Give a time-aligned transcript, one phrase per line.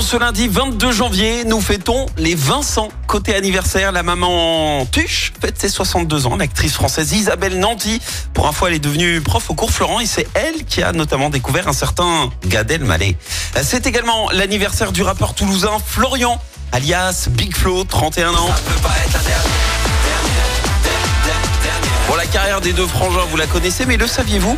[0.00, 2.88] ce lundi 22 janvier, nous fêtons les Vincent.
[3.06, 6.36] Côté anniversaire, la maman Tuche fête ses 62 ans.
[6.36, 8.00] L'actrice française Isabelle Nanty,
[8.32, 11.28] pour info, elle est devenue prof au cours Florent et c'est elle qui a notamment
[11.28, 13.16] découvert un certain Gad Elmaleh.
[13.62, 16.40] C'est également l'anniversaire du rappeur toulousain Florian,
[16.72, 18.50] alias Big Flo, 31 ans.
[22.08, 24.56] Bon, la carrière des deux frangins, vous la connaissez, mais le saviez-vous?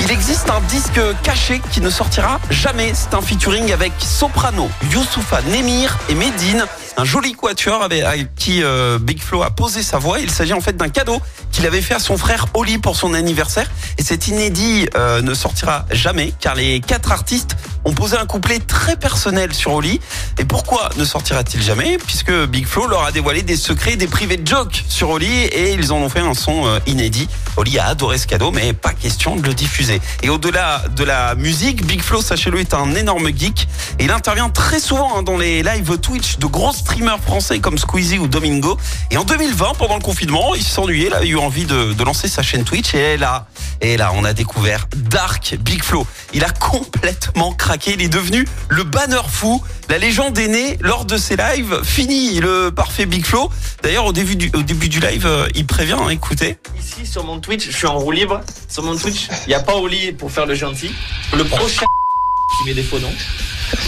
[0.00, 2.92] Il existe un disque caché qui ne sortira jamais.
[2.94, 6.64] C'est un featuring avec Soprano, Youssoufa, Nemir et Medine.
[6.96, 10.20] Un joli quatuor avec qui euh, Big Flo a posé sa voix.
[10.20, 13.14] Il s'agit en fait d'un cadeau qu'il avait fait à son frère Oli pour son
[13.14, 13.68] anniversaire.
[13.98, 17.56] Et cet inédit euh, ne sortira jamais car les quatre artistes
[17.88, 19.98] ont posé un couplet très personnel sur Oli.
[20.38, 21.96] Et pourquoi ne sortira-t-il jamais?
[21.96, 25.90] Puisque Big Flo leur a dévoilé des secrets, des privés jokes sur Oli et ils
[25.90, 27.28] en ont fait un son euh, inédit.
[27.56, 30.02] Oli a adoré ce cadeau, mais pas question de le diffuser.
[30.22, 33.66] Et au-delà de la musique, Big Flo, sachez-le, est un énorme geek.
[33.98, 37.78] Et il intervient très souvent hein, dans les lives Twitch de grosses streamers français comme
[37.78, 38.76] Squeezie ou Domingo.
[39.10, 42.28] Et en 2020, pendant le confinement, il s'ennuyait, il a eu envie de, de, lancer
[42.28, 42.94] sa chaîne Twitch.
[42.94, 43.46] Et là,
[43.80, 46.06] et là, on a découvert Dark Big Flo.
[46.34, 47.77] Il a complètement craqué.
[47.86, 49.62] Il est devenu le banner fou.
[49.88, 51.80] La légende est née lors de ses lives.
[51.84, 53.50] Fini le parfait Big Flo.
[53.82, 56.58] D'ailleurs, au début du, au début du live, euh, il prévient, hein, écoutez.
[56.78, 58.40] Ici, sur mon Twitch, je suis en roue libre.
[58.68, 60.90] Sur mon Twitch, il n'y a pas Oli pour faire le gentil.
[61.34, 61.86] Le prochain
[62.58, 63.14] qui met des faux noms,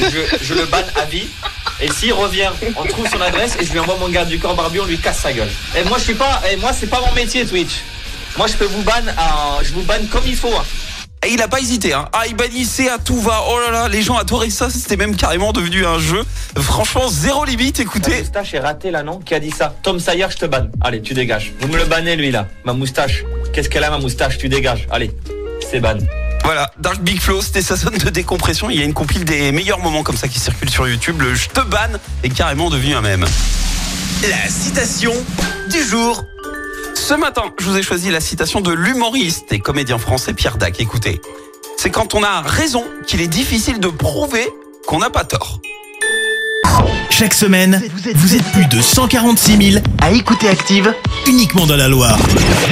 [0.00, 1.26] je, le banne à vie.
[1.80, 4.54] Et s'il revient, on trouve son adresse et je lui envoie mon garde du corps
[4.54, 5.50] barbu, on lui casse sa gueule.
[5.76, 7.80] Et moi, je suis pas, et moi, c'est pas mon métier Twitch.
[8.36, 10.52] Moi, je peux vous ban, à, je vous banne comme il faut.
[11.26, 11.92] Et il a pas hésité.
[11.92, 12.08] Hein.
[12.14, 13.42] Ah, il bannissait à tout va.
[13.50, 14.70] Oh là là, les gens adoraient ça.
[14.70, 16.22] C'était même carrément devenu un jeu.
[16.58, 17.78] Franchement, zéro limite.
[17.78, 19.18] Ma Écoutez, moustache est ratée là, non?
[19.18, 19.74] Qui a dit ça?
[19.82, 20.70] Tom Sayer, je te banne.
[20.80, 21.52] Allez, tu dégages.
[21.60, 22.48] Vous me le bannez, lui, là.
[22.64, 23.24] Ma moustache.
[23.52, 24.38] Qu'est-ce qu'elle a, ma moustache?
[24.38, 24.86] Tu dégages.
[24.90, 25.10] Allez,
[25.70, 25.98] c'est ban.
[26.44, 28.70] voilà, Dark Big Flow, c'était sa zone de décompression.
[28.70, 31.20] Il y a une compile des meilleurs moments comme ça qui circulent sur YouTube.
[31.20, 33.26] Le je te banne est carrément devenu un mème.
[34.22, 35.12] La citation
[35.70, 36.24] du jour.
[37.10, 40.78] Ce matin, je vous ai choisi la citation de l'humoriste et comédien français Pierre Dac.
[40.78, 41.20] Écoutez,
[41.76, 44.48] c'est quand on a raison qu'il est difficile de prouver
[44.86, 45.58] qu'on n'a pas tort.
[47.10, 47.82] Chaque semaine,
[48.14, 50.94] vous êtes plus de 146 000 à écouter Active
[51.26, 52.16] uniquement dans la Loire.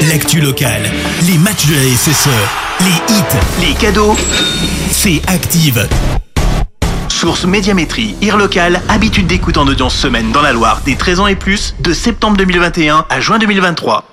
[0.08, 0.88] L'actu locale,
[1.26, 2.28] les matchs de la SSE,
[2.82, 4.16] les hits, les cadeaux,
[4.92, 5.88] c'est Active.
[7.08, 11.26] Source Médiamétrie, IR local, habitude d'écoute en audience semaine dans la Loire des 13 ans
[11.26, 14.04] et plus, de septembre 2021 à juin 2023.